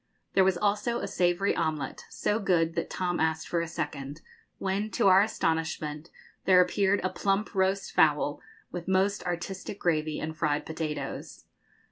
There 0.33 0.43
was 0.43 0.57
also 0.57 0.99
a 0.99 1.07
savoury 1.07 1.55
omelette, 1.55 2.05
so 2.09 2.39
good 2.39 2.73
that 2.73 2.89
Tom 2.89 3.19
asked 3.19 3.47
for 3.47 3.61
a 3.61 3.67
second; 3.67 4.21
when, 4.57 4.89
to 4.89 5.07
our 5.09 5.21
astonishment, 5.21 6.09
there 6.45 6.59
appeared 6.59 7.01
a 7.03 7.09
plump 7.11 7.53
roast 7.53 7.91
fowl, 7.91 8.41
with 8.71 8.87
most 8.87 9.23
artistic 9.25 9.77
gravy 9.79 10.19
and 10.19 10.35
fried 10.35 10.65
potatoes. 10.65 11.45